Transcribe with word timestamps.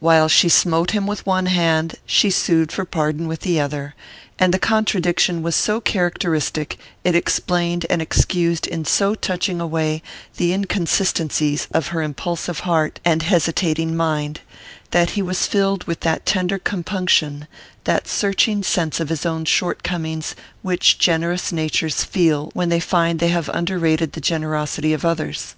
While 0.00 0.28
she 0.28 0.50
smote 0.50 0.90
him 0.90 1.06
with 1.06 1.24
one 1.24 1.46
hand, 1.46 1.94
she 2.04 2.28
sued 2.28 2.70
for 2.70 2.84
pardon 2.84 3.26
with 3.26 3.40
the 3.40 3.58
other; 3.58 3.94
and 4.38 4.52
the 4.52 4.58
contradiction 4.58 5.40
was 5.42 5.56
so 5.56 5.80
characteristic, 5.80 6.76
it 7.04 7.14
explained 7.16 7.86
and 7.88 8.02
excused 8.02 8.66
in 8.66 8.84
so 8.84 9.14
touching 9.14 9.58
a 9.58 9.66
way 9.66 10.02
the 10.36 10.52
inconsistencies 10.52 11.68
of 11.70 11.86
her 11.86 12.02
impulsive 12.02 12.60
heart 12.68 13.00
and 13.02 13.22
hesitating 13.22 13.96
mind, 13.96 14.40
that 14.90 15.12
he 15.16 15.22
was 15.22 15.46
filled 15.46 15.84
with 15.84 16.00
that 16.00 16.26
tender 16.26 16.58
compunction, 16.58 17.48
that 17.84 18.06
searching 18.06 18.62
sense 18.62 19.00
of 19.00 19.08
his 19.08 19.24
own 19.24 19.46
shortcomings, 19.46 20.34
which 20.60 20.98
generous 20.98 21.50
natures 21.50 22.04
feel 22.04 22.50
when 22.52 22.68
they 22.68 22.78
find 22.78 23.20
they 23.20 23.28
have 23.28 23.48
underrated 23.54 24.12
the 24.12 24.20
generosity 24.20 24.92
of 24.92 25.02
others. 25.02 25.54